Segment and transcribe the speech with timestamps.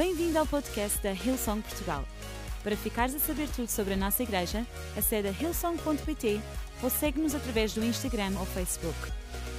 [0.00, 2.02] Bem-vindo ao podcast da Hillsong Portugal.
[2.64, 6.40] Para ficares a saber tudo sobre a nossa igreja, acede a hillsong.pt
[6.82, 8.96] ou segue-nos através do Instagram ou Facebook.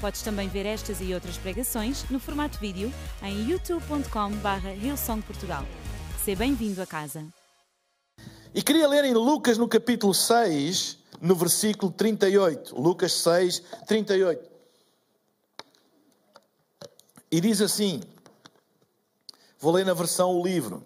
[0.01, 2.91] Podes também ver estas e outras pregações no formato vídeo
[3.21, 5.63] em youtube.com.br hillsongportugal.
[6.25, 7.23] Seja bem-vindo a casa.
[8.51, 12.81] E queria ler em Lucas no capítulo 6, no versículo 38.
[12.81, 14.49] Lucas 6, 38.
[17.31, 18.01] E diz assim:
[19.61, 20.83] Vou ler na versão o livro.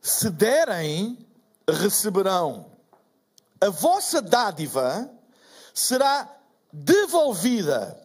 [0.00, 1.18] Se derem,
[1.68, 2.72] receberão.
[3.60, 5.10] A vossa dádiva
[5.74, 6.26] será
[6.72, 8.02] devolvida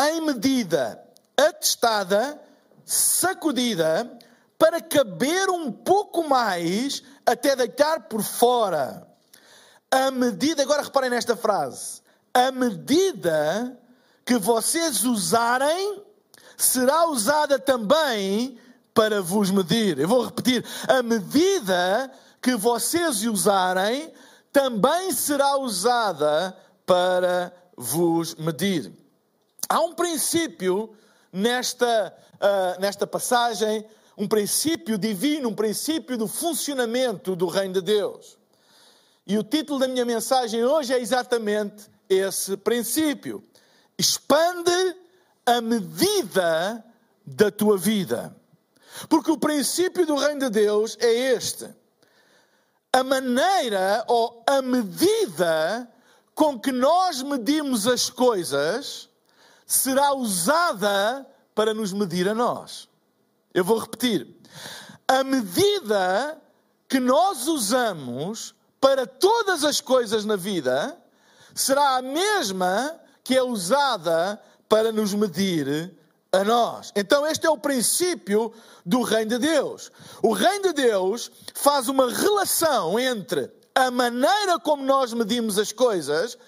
[0.00, 1.00] em medida
[1.36, 2.40] atestada,
[2.84, 4.18] sacudida,
[4.58, 9.06] para caber um pouco mais até deitar por fora.
[9.92, 13.78] A medida, agora reparem nesta frase, a medida
[14.24, 16.02] que vocês usarem
[16.56, 18.58] será usada também
[18.94, 19.98] para vos medir.
[19.98, 24.12] Eu vou repetir: a medida que vocês usarem
[24.52, 26.56] também será usada
[26.86, 28.92] para vos medir.
[29.68, 30.94] Há um princípio
[31.32, 33.84] nesta, uh, nesta passagem,
[34.16, 38.38] um princípio divino, um princípio do funcionamento do Reino de Deus.
[39.26, 43.42] E o título da minha mensagem hoje é exatamente esse princípio.
[43.98, 44.96] Expande
[45.46, 46.84] a medida
[47.26, 48.36] da tua vida.
[49.08, 51.68] Porque o princípio do reino de Deus é este:
[52.92, 55.90] a maneira ou a medida
[56.34, 59.08] com que nós medimos as coisas
[59.66, 62.88] será usada para nos medir a nós.
[63.52, 64.26] Eu vou repetir.
[65.06, 66.40] A medida
[66.88, 70.96] que nós usamos para todas as coisas na vida
[71.54, 75.96] será a mesma que é usada para nos medir
[76.34, 76.92] a nós.
[76.96, 78.52] Então, este é o princípio
[78.84, 79.90] do Reino de Deus.
[80.22, 86.38] O Reino de Deus faz uma relação entre a maneira como nós medimos as coisas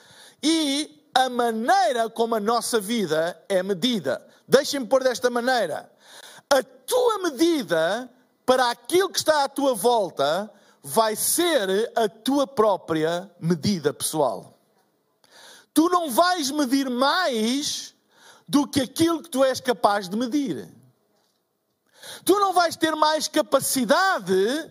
[0.43, 4.25] e a maneira como a nossa vida é medida.
[4.47, 5.91] Deixem-me pôr desta maneira.
[6.51, 8.11] A tua medida
[8.45, 10.51] para aquilo que está à tua volta
[10.83, 14.57] vai ser a tua própria medida pessoal.
[15.75, 17.96] Tu não vais medir mais
[18.49, 20.69] do que aquilo que tu és capaz de medir.
[22.25, 24.71] Tu não vais ter mais capacidade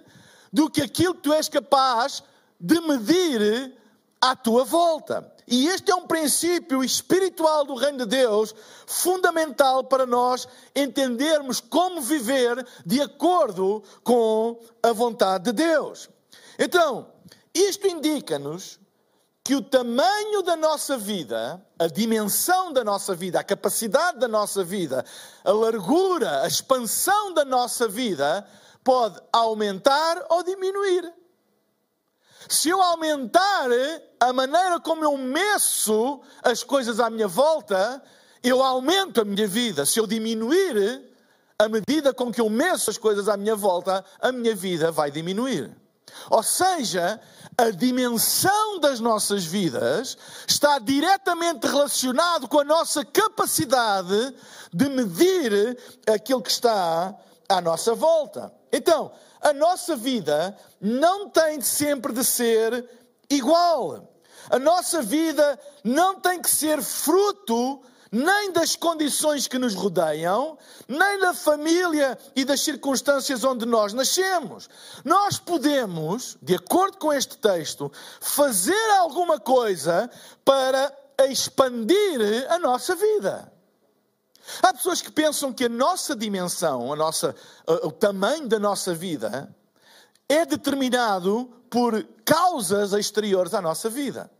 [0.52, 2.24] do que aquilo que tu és capaz
[2.60, 3.74] de medir
[4.22, 5.32] à tua volta.
[5.48, 8.56] E este é um princípio espiritual do Reino de Deus
[8.88, 16.10] fundamental para nós entendermos como viver de acordo com a vontade de Deus.
[16.58, 17.12] Então,
[17.54, 18.80] isto indica-nos
[19.46, 24.64] que o tamanho da nossa vida, a dimensão da nossa vida, a capacidade da nossa
[24.64, 25.06] vida,
[25.44, 28.44] a largura, a expansão da nossa vida,
[28.84, 31.14] pode aumentar ou diminuir.
[32.50, 33.70] Se eu aumentar
[34.20, 38.04] a maneira como eu meço as coisas à minha volta,
[38.42, 39.86] eu aumento a minha vida.
[39.86, 41.04] Se eu diminuir
[41.60, 45.12] a medida com que eu meço as coisas à minha volta, a minha vida vai
[45.12, 45.85] diminuir.
[46.30, 47.20] Ou seja,
[47.58, 50.18] a dimensão das nossas vidas
[50.48, 54.36] está diretamente relacionado com a nossa capacidade
[54.74, 55.78] de medir
[56.08, 57.16] aquilo que está
[57.48, 58.52] à nossa volta.
[58.72, 59.12] Então,
[59.42, 62.90] a nossa vida não tem sempre de ser
[63.30, 64.12] igual.
[64.50, 67.82] A nossa vida não tem que ser fruto
[68.16, 74.70] nem das condições que nos rodeiam, nem da família e das circunstâncias onde nós nascemos.
[75.04, 80.10] Nós podemos, de acordo com este texto, fazer alguma coisa
[80.46, 80.96] para
[81.28, 83.52] expandir a nossa vida.
[84.64, 87.36] Há pessoas que pensam que a nossa dimensão, a nossa,
[87.84, 89.54] o tamanho da nossa vida,
[90.30, 94.32] é determinado por causas exteriores à nossa vida.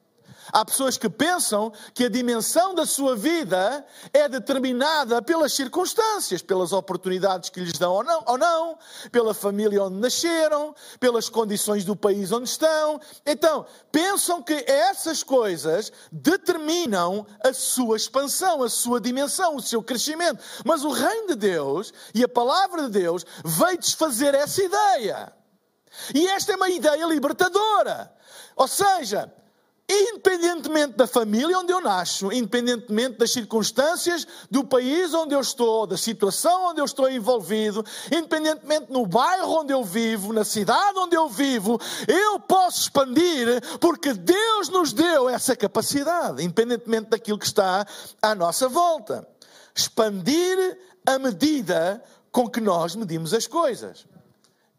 [0.52, 6.72] Há pessoas que pensam que a dimensão da sua vida é determinada pelas circunstâncias, pelas
[6.72, 8.78] oportunidades que lhes dão ou não, ou não,
[9.12, 13.00] pela família onde nasceram, pelas condições do país onde estão.
[13.26, 20.44] Então, pensam que essas coisas determinam a sua expansão, a sua dimensão, o seu crescimento.
[20.64, 25.34] Mas o reino de Deus e a palavra de Deus veio desfazer essa ideia.
[26.14, 28.14] E esta é uma ideia libertadora.
[28.56, 29.32] Ou seja,
[29.88, 35.96] independentemente da família onde eu nasço, independentemente das circunstâncias do país onde eu estou, da
[35.98, 41.30] situação onde eu estou envolvido, independentemente no bairro onde eu vivo, na cidade onde eu
[41.30, 43.48] vivo, eu posso expandir
[43.80, 47.86] porque Deus nos deu essa capacidade, independentemente daquilo que está
[48.22, 49.28] à nossa volta.
[49.76, 54.06] Expandir a medida com que nós medimos as coisas.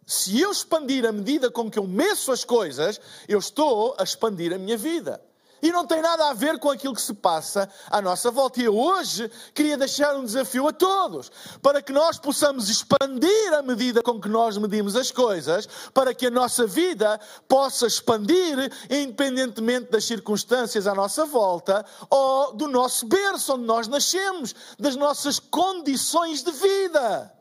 [0.07, 4.53] Se eu expandir a medida com que eu meço as coisas, eu estou a expandir
[4.55, 5.21] a minha vida.
[5.61, 8.61] E não tem nada a ver com aquilo que se passa à nossa volta.
[8.61, 13.63] E eu hoje queria deixar um desafio a todos, para que nós possamos expandir a
[13.63, 17.19] medida com que nós medimos as coisas, para que a nossa vida
[17.49, 24.55] possa expandir, independentemente das circunstâncias à nossa volta ou do nosso berço onde nós nascemos,
[24.79, 27.36] das nossas condições de vida.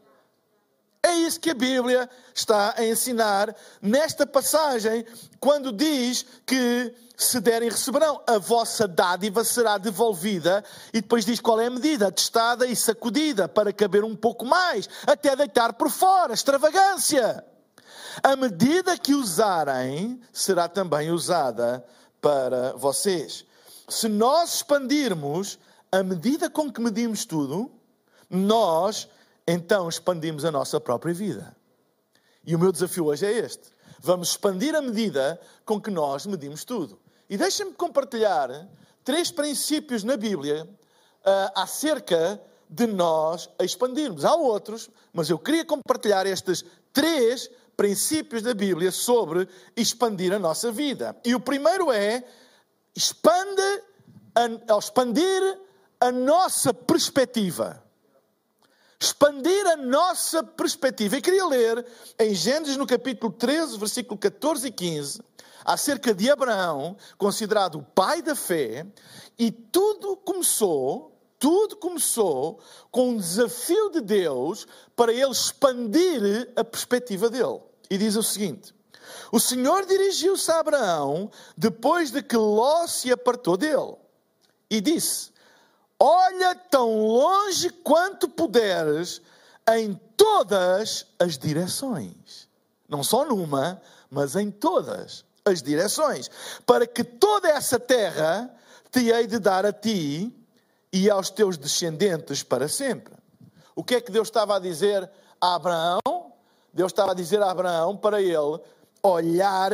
[1.06, 5.06] É isso que a Bíblia está a ensinar nesta passagem,
[5.40, 11.62] quando diz que se derem receberão, a vossa dádiva será devolvida, e depois diz qual
[11.62, 16.34] é a medida, testada e sacudida, para caber um pouco mais, até deitar por fora,
[16.34, 17.46] extravagância.
[18.24, 21.86] A medida que usarem será também usada
[22.20, 23.46] para vocês.
[23.88, 25.60] Se nós expandirmos
[25.92, 27.72] a medida com que medimos tudo,
[28.28, 29.08] nós
[29.48, 31.56] então expandimos a nossa própria vida.
[32.46, 33.70] E o meu desafio hoje é este.
[34.00, 37.00] Vamos expandir a medida com que nós medimos tudo.
[37.30, 38.68] E deixem-me compartilhar
[39.04, 44.26] três princípios na Bíblia uh, acerca de nós expandirmos.
[44.26, 46.64] Há outros, mas eu queria compartilhar estes
[46.94, 51.16] três princípios da Bíblia sobre expandir a nossa vida.
[51.26, 52.24] E o primeiro é
[52.96, 53.84] expande
[54.34, 55.60] a, expandir
[56.00, 57.85] a nossa perspectiva
[59.00, 61.18] expandir a nossa perspectiva.
[61.18, 61.86] E queria ler
[62.20, 65.22] em Gênesis, no capítulo 13, versículo 14 e 15,
[65.64, 68.86] acerca de Abraão, considerado o pai da fé,
[69.38, 71.12] e tudo começou.
[71.38, 72.60] Tudo começou
[72.90, 74.66] com um desafio de Deus
[74.96, 77.60] para ele expandir a perspectiva dele.
[77.90, 78.74] E diz o seguinte:
[79.32, 83.96] O Senhor dirigiu-se a Abraão depois de que Ló se apartou dele
[84.70, 85.32] e disse:
[86.08, 89.24] Olha tão longe quanto puderes
[89.68, 92.48] em todas as direções.
[92.88, 96.30] Não só numa, mas em todas as direções.
[96.64, 98.56] Para que toda essa terra
[98.92, 100.32] te hei de dar a ti
[100.94, 103.16] e aos teus descendentes para sempre.
[103.76, 105.10] O que é que Deus estava a dizer
[105.42, 106.00] a Abraão?
[106.72, 108.62] Deus estava a dizer a Abraão para ele
[109.02, 109.72] olhar,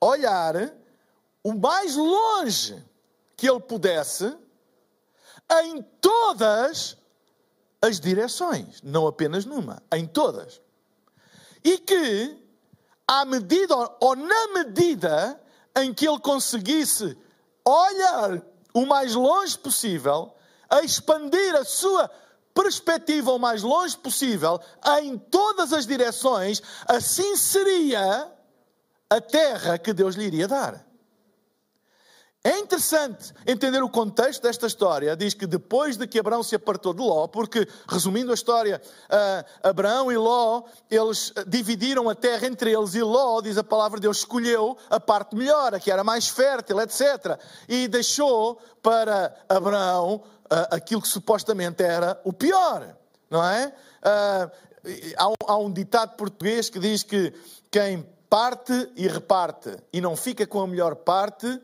[0.00, 0.72] olhar
[1.44, 2.84] o mais longe
[3.36, 4.36] que ele pudesse
[5.62, 6.96] em todas
[7.82, 10.60] as direções, não apenas numa, em todas.
[11.64, 12.36] E que,
[13.06, 15.40] à medida ou na medida
[15.76, 17.16] em que ele conseguisse
[17.64, 18.42] olhar
[18.74, 20.32] o mais longe possível,
[20.82, 22.10] expandir a sua
[22.54, 24.60] perspectiva o mais longe possível,
[25.00, 28.30] em todas as direções, assim seria
[29.08, 30.89] a terra que Deus lhe iria dar.
[32.42, 35.14] É interessante entender o contexto desta história.
[35.14, 39.68] Diz que depois de que Abraão se apartou de Ló, porque, resumindo a história, uh,
[39.68, 44.04] Abraão e Ló, eles dividiram a terra entre eles e Ló, diz a palavra de
[44.04, 47.38] Deus, escolheu a parte melhor, a que era mais fértil, etc.
[47.68, 50.22] E deixou para Abraão uh,
[50.70, 52.96] aquilo que supostamente era o pior,
[53.28, 53.70] não é?
[54.02, 54.50] Uh,
[55.18, 57.34] há, um, há um ditado português que diz que
[57.70, 61.60] quem parte e reparte e não fica com a melhor parte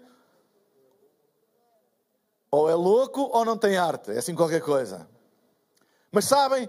[2.51, 4.11] ou é louco ou não tem arte.
[4.11, 5.09] É assim qualquer coisa.
[6.11, 6.69] Mas sabem,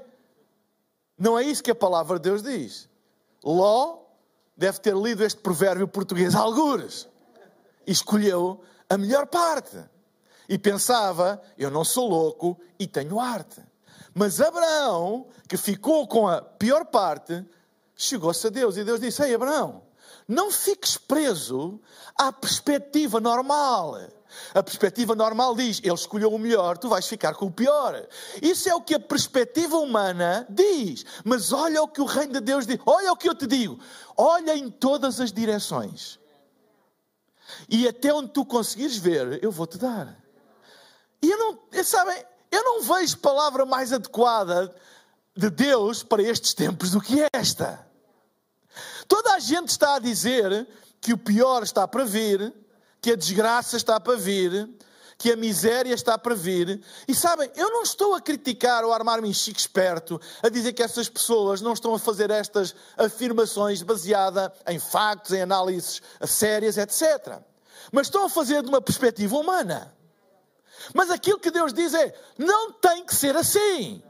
[1.17, 2.89] não é isso que a palavra de Deus diz.
[3.43, 3.99] Ló
[4.55, 7.07] deve ter lido este provérbio português algures
[7.85, 9.77] e escolheu a melhor parte.
[10.49, 13.61] E pensava, eu não sou louco e tenho arte.
[14.13, 17.45] Mas Abraão, que ficou com a pior parte,
[17.95, 19.83] chegou-se a Deus e Deus disse: Ei, Abraão,
[20.27, 21.79] não fiques preso
[22.15, 23.95] à perspectiva normal.
[24.53, 28.07] A perspectiva normal diz: ele escolheu o melhor, tu vais ficar com o pior.
[28.41, 31.05] Isso é o que a perspectiva humana diz.
[31.23, 32.79] Mas olha o que o Reino de Deus diz.
[32.85, 33.79] Olha o que eu te digo.
[34.15, 36.19] Olha em todas as direções.
[37.69, 40.17] E até onde tu conseguires ver, eu vou te dar.
[41.21, 44.73] E eu não, sabem, eu não vejo palavra mais adequada
[45.35, 47.85] de Deus para estes tempos do que esta.
[49.07, 50.67] Toda a gente está a dizer
[50.99, 52.53] que o pior está para vir,
[53.01, 54.69] que a desgraça está para vir,
[55.17, 56.81] que a miséria está para vir.
[57.07, 60.73] E sabem, eu não estou a criticar ou a armar-me em chique esperto, a dizer
[60.73, 66.77] que essas pessoas não estão a fazer estas afirmações baseadas em factos, em análises sérias,
[66.77, 67.39] etc.
[67.91, 69.93] Mas estão a fazer de uma perspectiva humana.
[70.93, 74.03] Mas aquilo que Deus diz é: não tem que ser assim.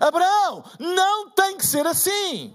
[0.00, 2.54] Abraão, não tem que ser assim.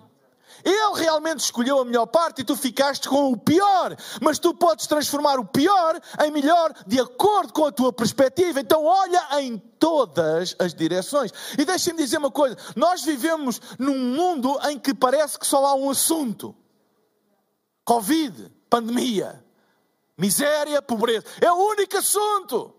[0.64, 3.96] Ele realmente escolheu a melhor parte e tu ficaste com o pior.
[4.22, 8.60] Mas tu podes transformar o pior em melhor de acordo com a tua perspectiva.
[8.60, 11.32] Então olha em todas as direções.
[11.58, 15.76] E deixem-me dizer uma coisa: nós vivemos num mundo em que parece que só há
[15.76, 16.56] um assunto:
[17.86, 19.44] Covid, pandemia,
[20.18, 21.26] miséria, pobreza.
[21.40, 22.74] É o único assunto.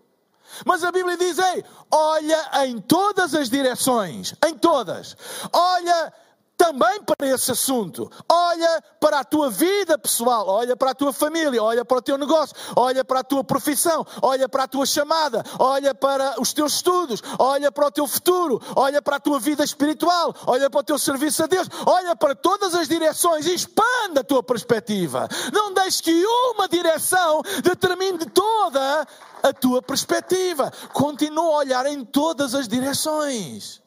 [0.65, 5.15] Mas a Bíblia diz: ei, olha em todas as direções, em todas.
[5.53, 6.13] Olha
[6.59, 8.11] também para esse assunto.
[8.29, 12.17] Olha para a tua vida pessoal, olha para a tua família, olha para o teu
[12.17, 16.73] negócio, olha para a tua profissão, olha para a tua chamada, olha para os teus
[16.73, 20.83] estudos, olha para o teu futuro, olha para a tua vida espiritual, olha para o
[20.83, 25.29] teu serviço a Deus, olha para todas as direções e expanda a tua perspectiva.
[25.53, 29.07] Não deixes que uma direção determine toda
[29.41, 30.73] a tua perspectiva.
[30.91, 33.81] Continua a olhar em todas as direções.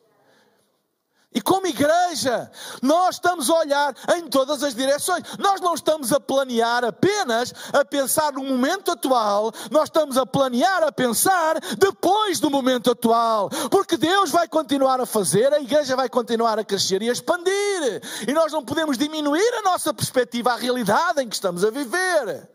[1.35, 2.51] E como igreja,
[2.83, 5.23] nós estamos a olhar em todas as direções.
[5.39, 10.83] Nós não estamos a planear apenas a pensar no momento atual, nós estamos a planear
[10.83, 13.49] a pensar depois do momento atual.
[13.71, 18.03] Porque Deus vai continuar a fazer, a igreja vai continuar a crescer e a expandir.
[18.29, 22.49] E nós não podemos diminuir a nossa perspectiva à realidade em que estamos a viver.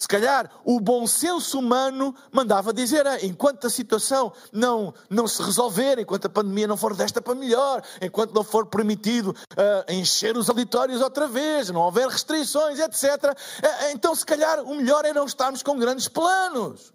[0.00, 5.42] Se calhar o bom senso humano mandava dizer: ah, enquanto a situação não, não se
[5.42, 10.38] resolver, enquanto a pandemia não for desta para melhor, enquanto não for permitido uh, encher
[10.38, 15.12] os auditórios outra vez, não houver restrições, etc., uh, então se calhar o melhor é
[15.12, 16.94] não estarmos com grandes planos.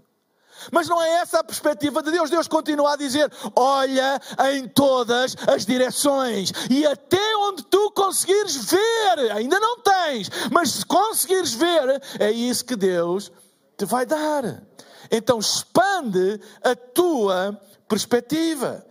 [0.72, 2.30] Mas não é essa a perspectiva de Deus.
[2.30, 4.20] Deus continua a dizer: olha
[4.54, 10.86] em todas as direções e até onde tu conseguires ver, ainda não tens, mas se
[10.86, 13.32] conseguires ver, é isso que Deus
[13.78, 14.64] te vai dar.
[15.12, 18.86] Então expande a tua perspectiva.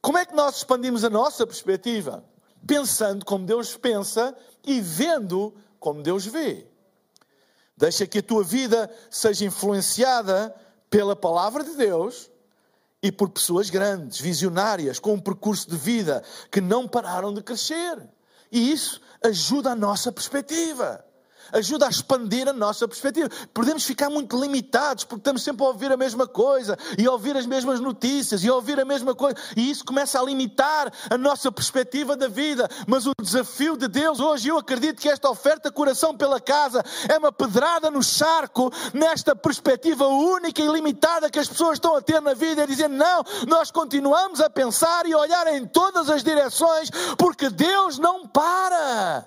[0.00, 2.24] Como é que nós expandimos a nossa perspectiva?
[2.64, 6.66] Pensando como Deus pensa e vendo como Deus vê.
[7.76, 10.54] Deixa que a tua vida seja influenciada
[10.88, 12.30] pela palavra de Deus
[13.02, 17.98] e por pessoas grandes, visionárias, com um percurso de vida que não pararam de crescer.
[18.52, 21.02] E isso ajuda a nossa perspectiva
[21.52, 23.28] ajuda a expandir a nossa perspectiva.
[23.52, 27.36] Podemos ficar muito limitados porque estamos sempre a ouvir a mesma coisa e a ouvir
[27.36, 31.18] as mesmas notícias e a ouvir a mesma coisa, e isso começa a limitar a
[31.18, 32.68] nossa perspectiva da vida.
[32.86, 37.18] Mas o desafio de Deus hoje, eu acredito que esta oferta coração pela casa é
[37.18, 42.20] uma pedrada no charco nesta perspectiva única e limitada que as pessoas estão a ter
[42.20, 46.22] na vida, e dizer: não, nós continuamos a pensar e a olhar em todas as
[46.22, 49.26] direções porque Deus não para.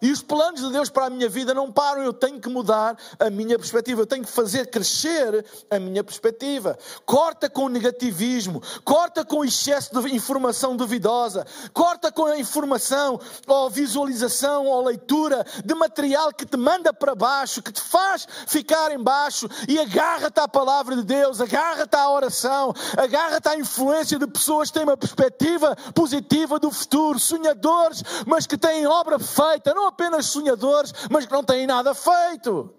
[0.00, 2.96] E os planos de Deus para a minha vida não param, eu tenho que mudar
[3.18, 6.78] a minha perspectiva, eu tenho que fazer crescer a minha perspectiva.
[7.04, 13.20] Corta com o negativismo, corta com o excesso de informação duvidosa, corta com a informação
[13.46, 18.92] ou visualização ou leitura de material que te manda para baixo, que te faz ficar
[18.92, 24.26] em baixo e agarra-te à palavra de Deus, agarra-te à oração, agarra-te à influência de
[24.26, 29.74] pessoas que têm uma perspectiva positiva do futuro, sonhadores, mas que têm obra feita.
[29.74, 32.74] Não apenas sonhadores, mas que não têm nada feito.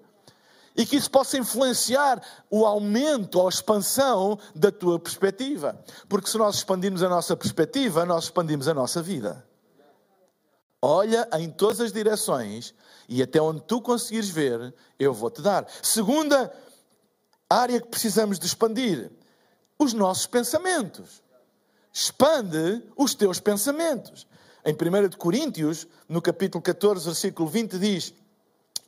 [0.75, 5.77] E que isso possa influenciar o aumento ou a expansão da tua perspectiva.
[6.07, 9.45] Porque se nós expandirmos a nossa perspectiva, nós expandimos a nossa vida.
[10.81, 12.73] Olha em todas as direções
[13.09, 15.67] e até onde tu conseguires ver, eu vou te dar.
[15.81, 16.53] Segunda
[17.49, 19.11] área que precisamos de expandir:
[19.77, 21.21] os nossos pensamentos.
[21.91, 24.27] Expande os teus pensamentos.
[24.65, 28.13] Em 1 Coríntios, no capítulo 14, versículo 20, diz: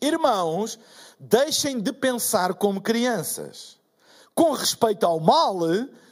[0.01, 0.79] Irmãos,
[1.19, 3.79] deixem de pensar como crianças.
[4.33, 5.59] Com respeito ao mal,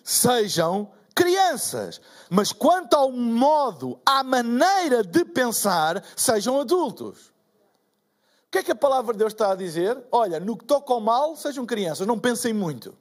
[0.04, 2.00] sejam crianças.
[2.30, 7.28] Mas quanto ao modo, à maneira de pensar, sejam adultos.
[8.48, 10.02] O que é que a palavra de Deus está a dizer?
[10.12, 12.98] Olha, no que toca ao mal, sejam crianças, não pensem muito.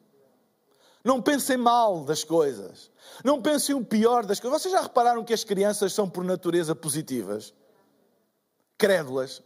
[1.09, 2.91] Não pensem mal das coisas.
[3.25, 4.61] Não pensem o pior das coisas.
[4.61, 7.55] Vocês já repararam que as crianças são por natureza positivas?
[8.77, 9.43] Crédulas.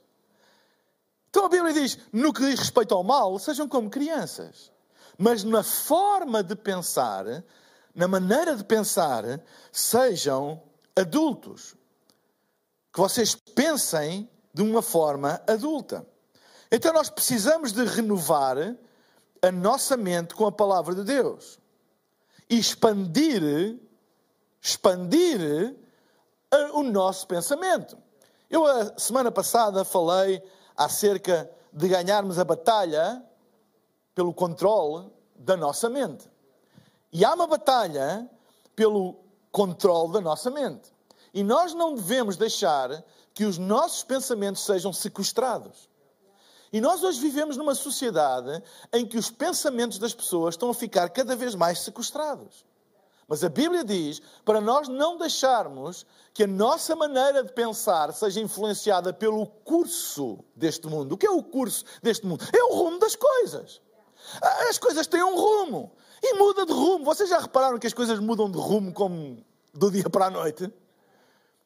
[1.30, 4.72] Então a Bíblia diz: no que diz respeito ao mal, sejam como crianças.
[5.16, 7.44] Mas na forma de pensar,
[7.94, 9.22] na maneira de pensar,
[9.70, 10.60] sejam
[10.96, 11.76] adultos.
[12.92, 16.04] Que vocês pensem de uma forma adulta.
[16.72, 18.76] Então nós precisamos de renovar
[19.42, 21.58] a nossa mente com a palavra de Deus
[22.48, 23.76] e expandir,
[24.60, 25.76] expandir
[26.74, 27.98] o nosso pensamento.
[28.48, 30.40] Eu, a semana passada, falei
[30.76, 33.22] acerca de ganharmos a batalha
[34.14, 36.30] pelo controle da nossa mente.
[37.12, 38.30] E há uma batalha
[38.76, 39.16] pelo
[39.50, 40.92] controle da nossa mente.
[41.34, 43.02] E nós não devemos deixar
[43.34, 45.88] que os nossos pensamentos sejam sequestrados.
[46.72, 48.62] E nós hoje vivemos numa sociedade
[48.92, 52.64] em que os pensamentos das pessoas estão a ficar cada vez mais sequestrados.
[53.28, 58.40] Mas a Bíblia diz para nós não deixarmos que a nossa maneira de pensar seja
[58.40, 61.12] influenciada pelo curso deste mundo.
[61.12, 62.44] O que é o curso deste mundo?
[62.52, 63.80] É o rumo das coisas.
[64.68, 67.04] As coisas têm um rumo e muda de rumo.
[67.04, 70.72] Vocês já repararam que as coisas mudam de rumo como do dia para a noite?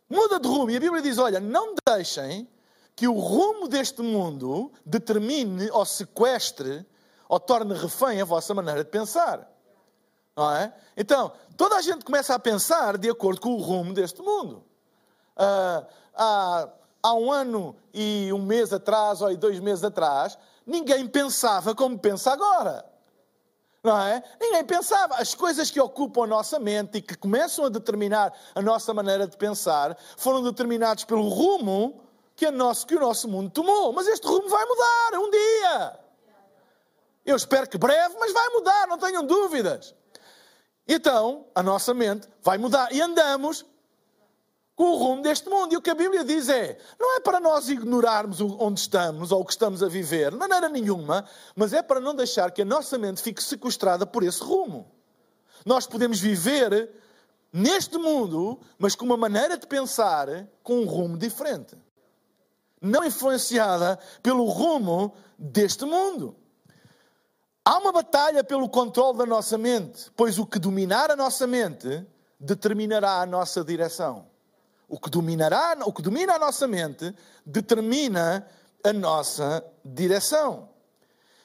[0.09, 0.71] Muda de rumo.
[0.71, 2.49] E a Bíblia diz: olha, não deixem
[2.97, 6.85] que o rumo deste mundo determine ou sequestre
[7.29, 9.47] ou torne refém a vossa maneira de pensar.
[10.35, 10.73] Não é?
[10.97, 14.65] Então, toda a gente começa a pensar de acordo com o rumo deste mundo.
[15.37, 16.69] Uh, há,
[17.03, 22.33] há um ano e um mês atrás, ou dois meses atrás, ninguém pensava como pensa
[22.33, 22.83] agora.
[23.85, 24.23] Não é?
[24.41, 25.17] Ninguém pensava.
[25.17, 29.27] As coisas que ocupam a nossa mente e que começam a determinar a nossa maneira
[29.27, 32.06] de pensar foram determinadas pelo rumo
[32.37, 33.93] que, nosso, que o nosso mundo tomou.
[33.93, 36.01] Mas este rumo vai mudar um dia.
[37.25, 39.95] Eu espero que breve, mas vai mudar, não tenham dúvidas.
[40.87, 43.65] Então, a nossa mente vai mudar e andamos
[44.77, 45.73] com o rumo deste mundo.
[45.73, 49.41] E o que a Bíblia diz é: não é para nós ignorarmos onde estamos ou
[49.41, 51.25] o que estamos a viver, de maneira nenhuma,
[51.57, 54.93] mas é para não deixar que a nossa mente fique sequestrada por esse rumo.
[55.65, 56.93] Nós podemos viver
[57.53, 60.29] neste mundo, mas com uma maneira de pensar
[60.63, 61.77] com um rumo diferente.
[62.81, 66.37] Não influenciada pelo rumo deste mundo.
[67.65, 72.07] Há uma batalha pelo controle da nossa mente, pois o que dominar a nossa mente
[72.39, 74.29] determinará a nossa direção.
[74.89, 77.13] O que dominará, o que domina a nossa mente
[77.45, 78.47] determina
[78.85, 80.69] a nossa direção.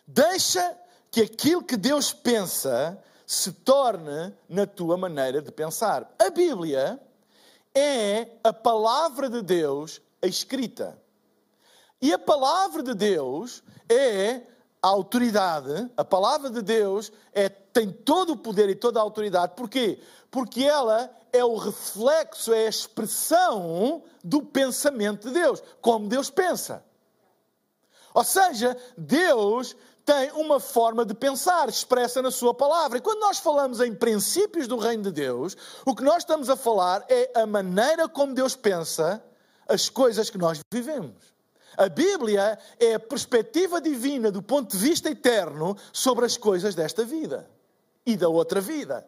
[0.06, 0.78] Deixa
[1.10, 6.14] que aquilo que Deus pensa se torne na tua maneira de pensar.
[6.20, 7.02] A Bíblia
[7.74, 11.01] é a palavra de Deus escrita.
[12.02, 14.42] E a palavra de Deus é
[14.82, 19.54] a autoridade, a palavra de Deus é, tem todo o poder e toda a autoridade.
[19.56, 20.00] Porquê?
[20.32, 26.84] Porque ela é o reflexo, é a expressão do pensamento de Deus, como Deus pensa.
[28.14, 32.98] Ou seja, Deus tem uma forma de pensar expressa na Sua palavra.
[32.98, 36.56] E quando nós falamos em princípios do Reino de Deus, o que nós estamos a
[36.56, 39.24] falar é a maneira como Deus pensa
[39.68, 41.32] as coisas que nós vivemos.
[41.78, 47.04] A Bíblia é a perspectiva divina do ponto de vista eterno sobre as coisas desta
[47.04, 47.50] vida
[48.06, 49.08] e da outra vida.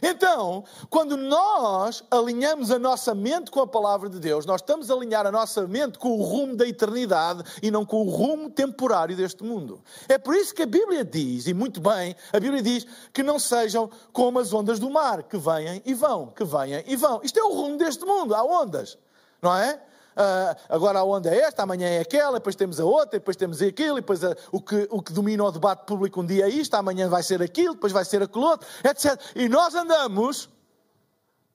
[0.00, 4.94] Então, quando nós alinhamos a nossa mente com a palavra de Deus, nós estamos a
[4.94, 9.16] alinhar a nossa mente com o rumo da eternidade e não com o rumo temporário
[9.16, 9.80] deste mundo.
[10.08, 13.38] É por isso que a Bíblia diz, e muito bem, a Bíblia diz que não
[13.38, 17.20] sejam como as ondas do mar, que venham e vão, que venham e vão.
[17.22, 18.98] Isto é o rumo deste mundo, há ondas,
[19.40, 19.80] não é?
[20.12, 23.62] Uh, agora a onda é esta, amanhã é aquela, depois temos a outra, depois temos
[23.62, 26.74] aquilo, depois a, o, que, o que domina o debate público um dia é isto,
[26.74, 29.18] amanhã vai ser aquilo, depois vai ser aquilo outro, etc.
[29.34, 30.50] E nós andamos,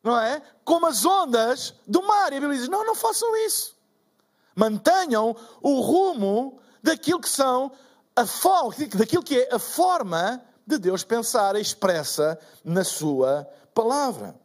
[0.04, 0.42] não é?
[0.66, 2.34] Como as ondas do mar.
[2.34, 3.76] E a Bíblia diz: não, não façam isso.
[4.56, 7.72] Mantenham o rumo daquilo que são
[8.16, 14.36] a forma, daquilo que é a forma de Deus pensar expressa na sua palavra.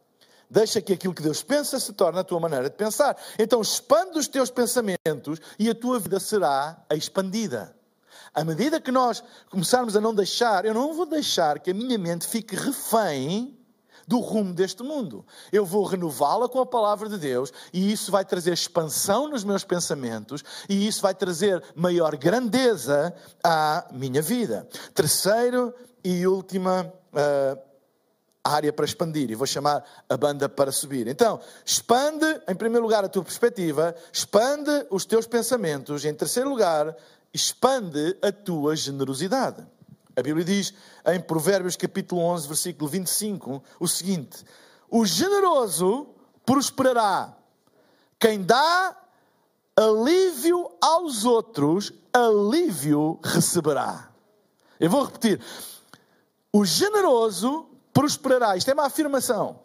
[0.53, 3.17] Deixa que aquilo que Deus pensa se torne a tua maneira de pensar.
[3.39, 7.75] Então expande os teus pensamentos e a tua vida será expandida.
[8.31, 11.97] À medida que nós começarmos a não deixar, eu não vou deixar que a minha
[11.97, 13.57] mente fique refém
[14.07, 15.25] do rumo deste mundo.
[15.51, 19.63] Eu vou renová-la com a palavra de Deus e isso vai trazer expansão nos meus
[19.63, 23.11] pensamentos e isso vai trazer maior grandeza
[23.43, 24.67] à minha vida.
[24.93, 27.72] Terceiro e última uh,
[28.43, 31.07] área para expandir e vou chamar a banda para subir.
[31.07, 36.95] Então, expande, em primeiro lugar, a tua perspectiva, expande os teus pensamentos, em terceiro lugar,
[37.33, 39.65] expande a tua generosidade.
[40.15, 40.73] A Bíblia diz
[41.07, 44.43] em Provérbios capítulo 11, versículo 25, o seguinte:
[44.89, 46.09] O generoso
[46.45, 47.35] prosperará.
[48.19, 48.95] Quem dá
[49.75, 54.11] alívio aos outros, alívio receberá.
[54.79, 55.41] Eu vou repetir.
[56.51, 58.57] O generoso prosperará.
[58.57, 59.59] Isto é uma afirmação.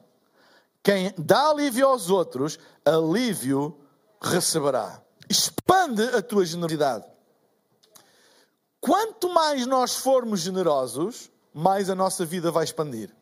[0.82, 3.78] Quem dá alívio aos outros, alívio
[4.20, 5.02] receberá.
[5.28, 7.04] Expande a tua generosidade.
[8.80, 13.14] Quanto mais nós formos generosos, mais a nossa vida vai expandir.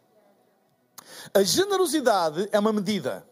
[1.33, 3.27] A generosidade é uma medida.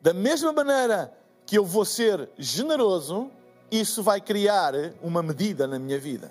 [0.00, 1.12] Da mesma maneira
[1.46, 3.30] que eu vou ser generoso,
[3.70, 6.30] isso vai criar uma medida na minha vida.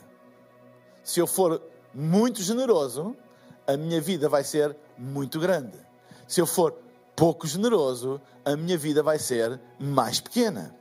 [1.04, 1.62] Se eu for
[1.94, 3.16] muito generoso,
[3.68, 5.78] a minha vida vai ser muito grande.
[6.26, 6.74] Se eu for
[7.16, 10.74] pouco generoso, a minha vida vai ser mais pequena.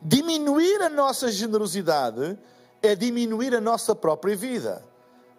[0.00, 2.36] Diminuir a nossa generosidade
[2.82, 4.84] é diminuir a nossa própria vida,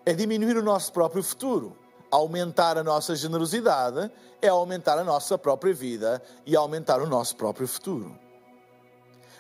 [0.06, 1.78] é diminuir o nosso próprio futuro.
[2.10, 4.10] Aumentar a nossa generosidade
[4.41, 8.17] é aumentar a nossa própria vida e aumentar o nosso próprio futuro.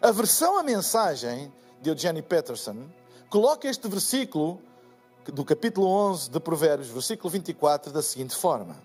[0.01, 2.89] A versão a mensagem de Eugene Peterson
[3.29, 4.59] coloca este versículo
[5.31, 8.75] do capítulo 11 de Provérbios, versículo 24, da seguinte forma: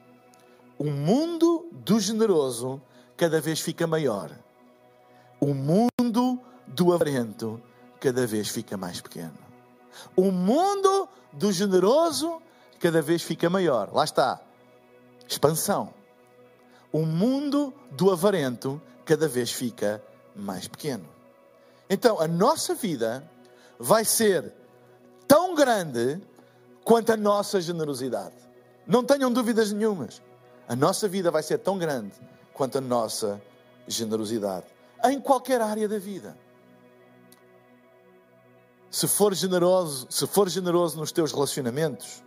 [0.79, 2.81] O mundo do generoso
[3.16, 4.31] cada vez fica maior.
[5.40, 7.61] O mundo do avarento
[8.01, 9.38] cada vez fica mais pequeno.
[10.16, 12.40] O mundo do generoso
[12.79, 13.92] cada vez fica maior.
[13.92, 14.40] Lá está.
[15.27, 15.92] Expansão.
[16.92, 20.03] O mundo do avarento cada vez fica
[20.35, 21.09] mais pequeno.
[21.90, 23.29] Então, a nossa vida
[23.79, 24.53] vai ser
[25.27, 26.20] tão grande
[26.88, 28.35] quanto a nossa generosidade.
[28.87, 30.22] Não tenham dúvidas nenhumas.
[30.66, 32.14] A nossa vida vai ser tão grande
[32.55, 33.38] quanto a nossa
[33.87, 34.64] generosidade.
[35.05, 36.35] Em qualquer área da vida.
[38.90, 42.24] Se for generoso, se for generoso nos teus relacionamentos,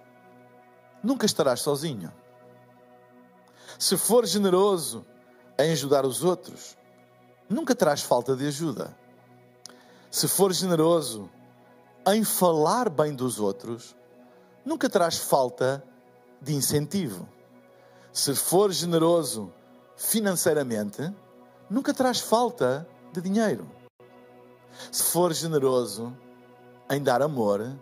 [1.02, 2.14] nunca estarás sozinho.
[3.80, 5.04] Se for generoso
[5.58, 6.78] em ajudar os outros,
[7.50, 8.96] nunca terás falta de ajuda.
[10.12, 11.28] Se for generoso
[12.06, 13.96] em falar bem dos outros,
[14.66, 15.84] nunca terás falta
[16.42, 17.28] de incentivo.
[18.12, 19.54] Se for generoso
[19.96, 21.14] financeiramente,
[21.70, 23.70] nunca terás falta de dinheiro.
[24.92, 26.16] Se for generoso
[26.90, 27.78] em dar amor,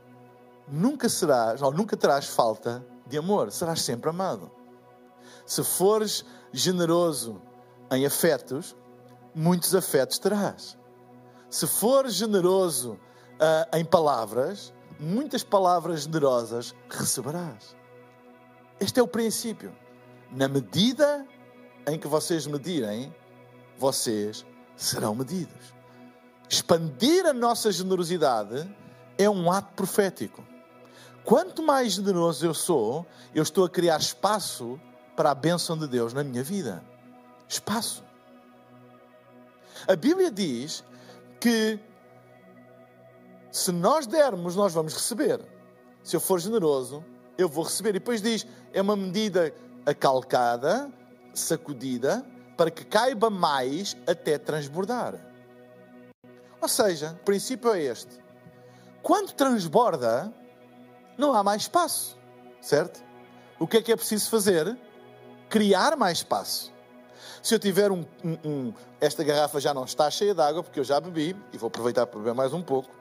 [0.67, 4.51] nunca serás ou nunca terás falta de amor, serás sempre amado.
[5.45, 7.41] Se fores generoso
[7.91, 8.75] em afetos,
[9.33, 10.77] muitos afetos terás.
[11.49, 17.75] Se fores generoso uh, em palavras, muitas palavras generosas receberás.
[18.79, 19.73] Este é o princípio.
[20.31, 21.25] Na medida
[21.87, 23.13] em que vocês medirem,
[23.77, 25.73] vocês serão medidos.
[26.47, 28.69] Expandir a nossa generosidade
[29.17, 30.43] é um ato profético.
[31.23, 34.79] Quanto mais generoso eu sou, eu estou a criar espaço
[35.15, 36.83] para a bênção de Deus na minha vida.
[37.47, 38.03] Espaço.
[39.87, 40.83] A Bíblia diz
[41.39, 41.79] que
[43.51, 45.39] se nós dermos, nós vamos receber.
[46.03, 47.03] Se eu for generoso,
[47.37, 47.89] eu vou receber.
[47.89, 49.53] E depois diz: é uma medida
[49.85, 50.91] acalcada,
[51.33, 55.15] sacudida, para que caiba mais até transbordar.
[56.61, 58.19] Ou seja, o princípio é este:
[59.01, 60.33] quando transborda,
[61.17, 62.17] não há mais espaço,
[62.61, 63.03] certo?
[63.59, 64.77] O que é que é preciso fazer?
[65.49, 66.71] Criar mais espaço.
[67.41, 70.79] Se eu tiver um, um, um esta garrafa já não está cheia de água porque
[70.79, 72.98] eu já bebi e vou aproveitar para beber mais um pouco.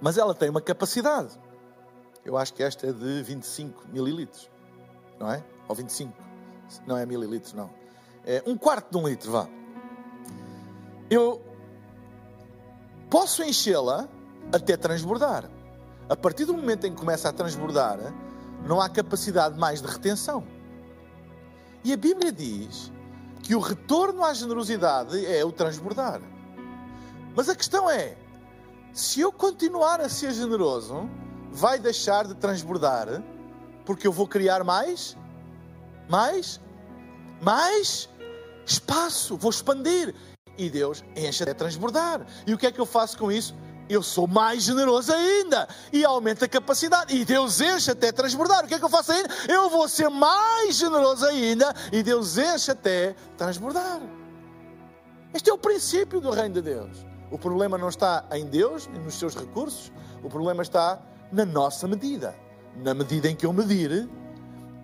[0.00, 1.38] Mas ela tem uma capacidade.
[2.24, 4.50] Eu acho que esta é de 25 mililitros,
[5.18, 5.42] não é?
[5.66, 6.12] Ou 25.
[6.86, 7.70] Não é mililitros, não.
[8.24, 9.48] É um quarto de um litro, vá.
[11.10, 11.42] Eu
[13.08, 14.08] posso enchê-la
[14.52, 15.48] até transbordar.
[16.08, 17.98] A partir do momento em que começa a transbordar,
[18.66, 20.44] não há capacidade mais de retenção.
[21.84, 22.92] E a Bíblia diz
[23.42, 26.20] que o retorno à generosidade é o transbordar.
[27.34, 28.16] Mas a questão é:
[28.92, 31.08] se eu continuar a ser generoso,
[31.50, 33.22] vai deixar de transbordar,
[33.84, 35.16] porque eu vou criar mais,
[36.08, 36.60] mais,
[37.40, 38.08] mais
[38.66, 40.14] espaço, vou expandir.
[40.56, 42.26] E Deus enche até transbordar.
[42.46, 43.54] E o que é que eu faço com isso?
[43.88, 47.16] eu sou mais generoso ainda e aumenta a capacidade.
[47.16, 48.64] E Deus enche até transbordar.
[48.64, 49.28] O que é que eu faço ainda?
[49.48, 54.00] Eu vou ser mais generoso ainda e Deus enche até transbordar.
[55.32, 57.07] Este é o princípio do reino de Deus.
[57.30, 61.86] O problema não está em Deus e nos seus recursos, o problema está na nossa
[61.86, 62.34] medida.
[62.76, 64.08] Na medida em que eu medir,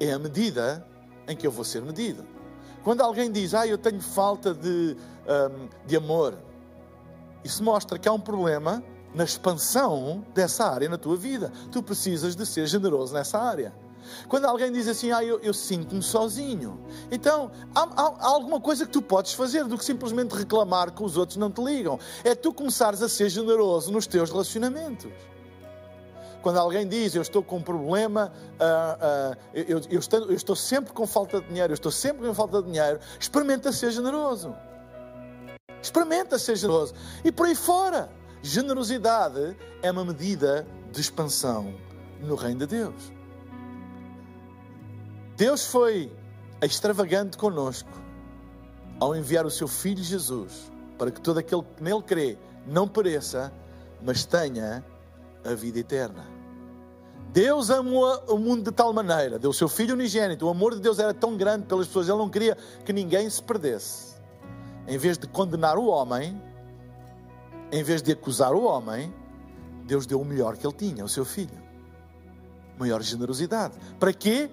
[0.01, 0.87] é a medida
[1.27, 2.25] em que eu vou ser medido.
[2.83, 6.35] Quando alguém diz, ah, eu tenho falta de, um, de amor,
[7.43, 8.83] isso mostra que há um problema
[9.15, 11.51] na expansão dessa área na tua vida.
[11.71, 13.73] Tu precisas de ser generoso nessa área.
[14.29, 16.81] Quando alguém diz assim, ah, eu, eu sinto-me sozinho.
[17.11, 21.03] Então, há, há, há, alguma coisa que tu podes fazer do que simplesmente reclamar que
[21.03, 21.99] os outros não te ligam.
[22.23, 25.11] É tu começares a ser generoso nos teus relacionamentos.
[26.43, 30.55] Quando alguém diz, eu estou com um problema, uh, uh, eu, eu, estou, eu estou
[30.55, 34.55] sempre com falta de dinheiro, eu estou sempre com falta de dinheiro, experimenta ser generoso.
[35.81, 36.95] Experimenta ser generoso.
[37.25, 38.11] E por aí fora.
[38.43, 41.75] Generosidade é uma medida de expansão
[42.21, 43.11] no reino de Deus.
[45.37, 46.12] Deus foi
[46.62, 47.90] extravagante conosco
[49.01, 53.53] ao enviar o seu Filho Jesus para que todo aquele que nele crê não pereça,
[54.03, 54.85] mas tenha
[55.44, 56.25] a vida eterna.
[57.33, 60.47] Deus amou o mundo de tal maneira, deu o seu Filho unigênito.
[60.47, 63.42] O amor de Deus era tão grande pelas pessoas, Ele não queria que ninguém se
[63.42, 64.14] perdesse.
[64.87, 66.40] Em vez de condenar o homem,
[67.73, 69.12] em vez de acusar o homem,
[69.85, 71.61] Deus deu o melhor que Ele tinha, o seu Filho.
[72.79, 73.75] Maior generosidade.
[73.99, 74.49] Para quê?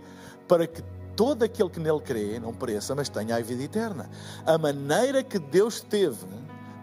[0.52, 0.84] Para que
[1.16, 4.10] todo aquele que nele crê não pereça, mas tenha a vida eterna.
[4.46, 6.28] A maneira que Deus teve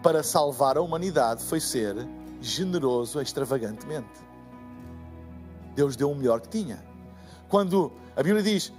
[0.01, 1.95] para salvar a humanidade foi ser
[2.41, 4.09] generoso extravagantemente.
[5.75, 6.83] Deus deu o melhor que tinha.
[7.47, 8.73] Quando a Bíblia diz,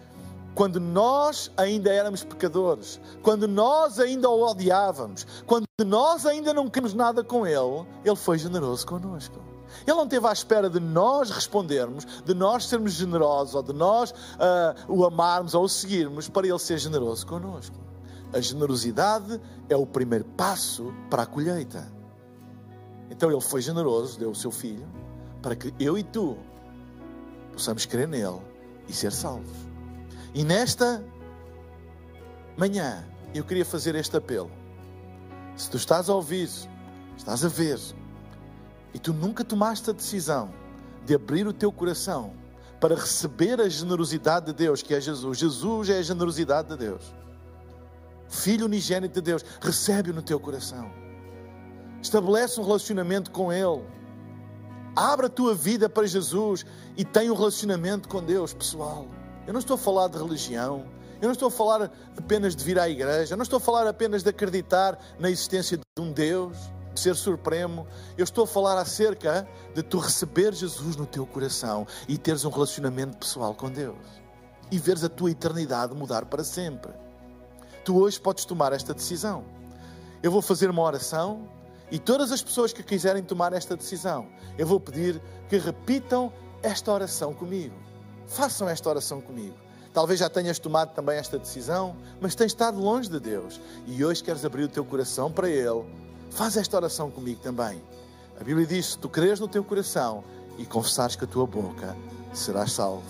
[0.57, 6.95] quando nós ainda éramos pecadores, quando nós ainda o odiávamos, quando nós ainda não queríamos
[6.95, 9.39] nada com Ele, Ele foi generoso connosco.
[9.87, 14.11] Ele não esteve à espera de nós respondermos, de nós sermos generosos, ou de nós
[14.11, 17.77] uh, o amarmos ou o seguirmos, para Ele ser generoso connosco.
[18.33, 21.91] A generosidade é o primeiro passo para a colheita.
[23.11, 24.89] Então Ele foi generoso, deu o seu Filho,
[25.43, 26.37] para que eu e tu
[27.53, 28.41] possamos crer nele
[28.89, 29.57] e ser salvos.
[30.35, 31.05] E nesta
[32.57, 34.60] manhã eu queria fazer este apelo.
[35.61, 36.49] Se tu estás a ouvir,
[37.19, 37.79] estás a ver,
[38.95, 40.51] e tu nunca tomaste a decisão
[41.05, 42.33] de abrir o teu coração
[42.81, 45.37] para receber a generosidade de Deus, que é Jesus.
[45.37, 47.15] Jesus é a generosidade de Deus.
[48.27, 50.91] Filho unigênito de Deus, recebe-o no teu coração.
[52.01, 53.85] Estabelece um relacionamento com Ele
[54.97, 56.65] Abra a tua vida para Jesus
[56.97, 59.07] e tenha um relacionamento com Deus, pessoal.
[59.47, 60.87] Eu não estou a falar de religião,
[61.21, 63.87] eu não estou a falar apenas de vir à igreja, eu não estou a falar
[63.87, 66.57] apenas de acreditar na existência de um Deus,
[66.95, 67.87] de ser supremo.
[68.17, 72.51] Eu estou a falar acerca de tu receber Jesus no teu coração e teres um
[72.51, 73.99] relacionamento pessoal com Deus
[74.71, 76.93] e veres a tua eternidade mudar para sempre.
[77.85, 79.45] Tu hoje podes tomar esta decisão.
[80.23, 81.49] Eu vou fazer uma oração
[81.91, 86.93] e todas as pessoas que quiserem tomar esta decisão, eu vou pedir que repitam esta
[86.93, 87.75] oração comigo.
[88.27, 89.57] Façam esta oração comigo.
[89.93, 94.23] Talvez já tenhas tomado também esta decisão, mas tens estado longe de Deus e hoje
[94.23, 95.85] queres abrir o teu coração para Ele.
[96.31, 97.83] Faz esta oração comigo também.
[98.41, 100.23] A Bíblia diz: se tu creres no teu coração
[100.57, 101.97] e confessares com a tua boca,
[102.33, 103.03] serás salvo.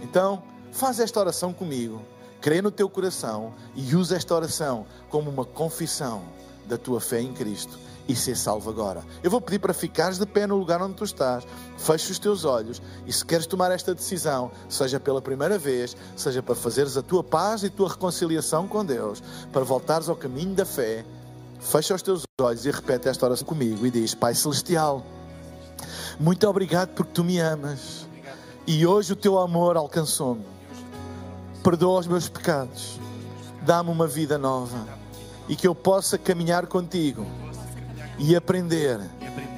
[0.00, 2.00] Então, faz esta oração comigo.
[2.40, 6.22] Crê no teu coração e usa esta oração como uma confissão
[6.66, 9.04] da tua fé em Cristo e ser salvo agora.
[9.22, 11.46] Eu vou pedir para ficares de pé no lugar onde tu estás,
[11.78, 16.42] feche os teus olhos e se queres tomar esta decisão, seja pela primeira vez, seja
[16.42, 20.54] para fazeres a tua paz e a tua reconciliação com Deus, para voltares ao caminho
[20.54, 21.04] da fé,
[21.60, 25.04] fecha os teus olhos e repete esta oração comigo e diz: Pai Celestial,
[26.18, 28.06] muito obrigado porque tu me amas
[28.66, 30.44] e hoje o teu amor alcançou-me.
[31.62, 32.98] Perdoa os meus pecados,
[33.62, 34.88] dá-me uma vida nova
[35.48, 37.24] e que eu possa caminhar contigo
[38.22, 39.00] e aprender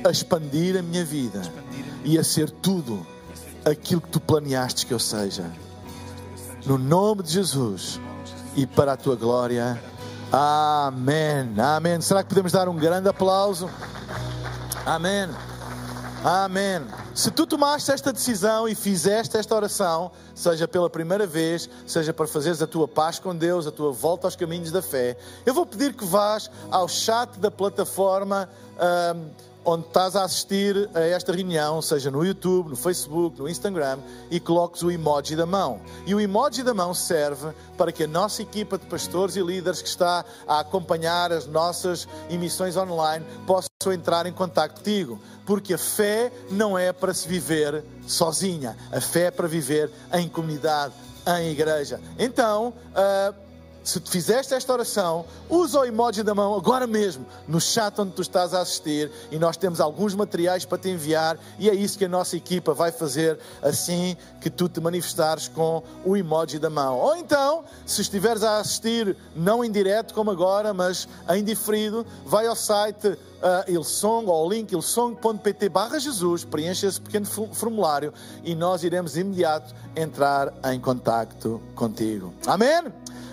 [0.03, 1.43] a expandir a minha vida
[2.03, 3.07] e a ser tudo
[3.63, 5.45] aquilo que tu planeaste que eu seja.
[6.65, 8.01] No nome de Jesus
[8.57, 9.79] e para a tua glória.
[10.33, 11.55] Amém.
[11.59, 12.01] Amém.
[12.01, 13.69] Será que podemos dar um grande aplauso?
[14.87, 15.29] Amém.
[16.25, 17.04] Amém.
[17.15, 22.27] Se tu tomaste esta decisão e fizeste esta oração, seja pela primeira vez, seja para
[22.27, 25.65] fazeres a tua paz com Deus, a tua volta aos caminhos da fé, eu vou
[25.65, 28.49] pedir que vás ao chat da plataforma.
[29.65, 33.99] Onde estás a assistir a esta reunião, seja no YouTube, no Facebook, no Instagram,
[34.31, 35.81] e coloques o emoji da mão.
[36.07, 39.81] E o emoji da mão serve para que a nossa equipa de pastores e líderes
[39.81, 45.19] que está a acompanhar as nossas emissões online possam entrar em contato contigo.
[45.47, 50.29] Porque a fé não é para se viver sozinha, a fé é para viver em
[50.29, 50.95] comunidade,
[51.27, 52.01] em igreja.
[52.19, 53.44] Então, uh,
[53.85, 58.13] se tu fizeste esta oração, usa o emoji da mão agora mesmo no chat onde
[58.13, 61.99] tu estás a assistir e nós temos alguns materiais para te enviar e é isso
[61.99, 66.71] que a nossa equipa vai fazer assim que tu te manifestares com o emoji da
[66.71, 66.99] mão.
[66.99, 72.47] Ou então, se estiveres a assistir não em direto como agora, mas em diferido, vai
[72.47, 78.83] ao site uh, Ilsong ou link ilsong.pt barra Jesus, preencha esse pequeno formulário e nós
[78.83, 82.33] iremos imediato entrar em contacto contigo.
[82.47, 82.85] Amém?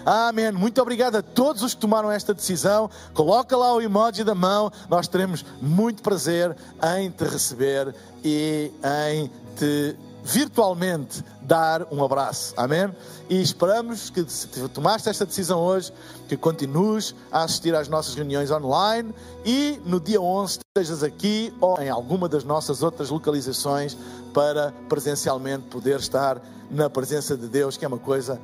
[0.06, 0.52] Amém.
[0.52, 2.90] Muito obrigado a todos os que tomaram esta decisão.
[3.14, 4.72] Coloca lá o emoji da mão.
[4.90, 6.56] Nós teremos muito prazer
[6.98, 8.72] em te receber e
[9.12, 12.54] em te virtualmente dar um abraço.
[12.56, 12.94] Amém?
[13.30, 15.92] E esperamos que se tomaste esta decisão hoje,
[16.28, 21.82] que continues a assistir às nossas reuniões online e no dia 11 estejas aqui ou
[21.82, 23.98] em alguma das nossas outras localizações
[24.34, 28.40] para presencialmente poder estar na presença de Deus, que é uma coisa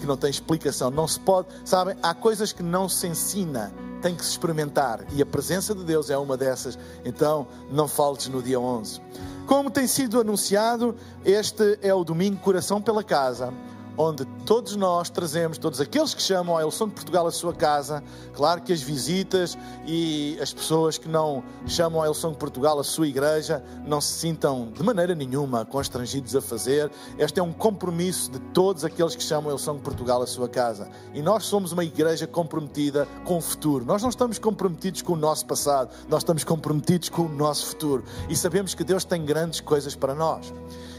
[0.00, 4.16] que não tem explicação, não se pode, sabem, há coisas que não se ensina, tem
[4.16, 6.76] que se experimentar e a presença de Deus é uma dessas.
[7.04, 9.00] Então, não faltes no dia 11.
[9.46, 13.52] Como tem sido anunciado, este é o domingo Coração pela Casa
[13.96, 18.02] onde todos nós trazemos, todos aqueles que chamam a Elson de Portugal a sua casa,
[18.32, 22.84] claro que as visitas e as pessoas que não chamam a Elson de Portugal a
[22.84, 26.90] sua igreja não se sintam de maneira nenhuma constrangidos a fazer.
[27.18, 30.48] Este é um compromisso de todos aqueles que chamam a Elson de Portugal a sua
[30.48, 30.88] casa.
[31.14, 33.84] E nós somos uma igreja comprometida com o futuro.
[33.84, 38.04] Nós não estamos comprometidos com o nosso passado, nós estamos comprometidos com o nosso futuro.
[38.28, 40.52] E sabemos que Deus tem grandes coisas para nós.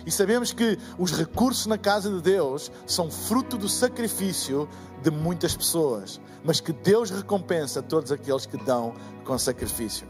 [0.06, 4.68] E sabemos que os recursos na casa de Deus são fruto do sacrifício
[5.02, 8.94] de muitas pessoas, mas que Deus recompensa todos aqueles que dão
[9.24, 10.08] com sacrifício.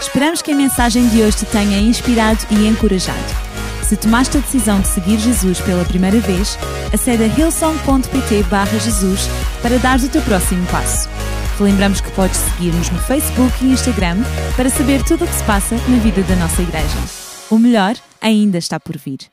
[0.00, 3.52] Esperamos que a mensagem de hoje te tenha inspirado e encorajado.
[3.82, 6.56] Se tomaste a decisão de seguir Jesus pela primeira vez,
[6.92, 8.44] acede a hillsong.pt
[8.80, 9.28] Jesus
[9.60, 11.08] para dar o teu próximo passo.
[11.56, 14.18] Te lembramos que podes seguir-nos no Facebook e Instagram
[14.56, 16.98] para saber tudo o que se passa na vida da nossa igreja.
[17.50, 19.31] O melhor ainda está por vir.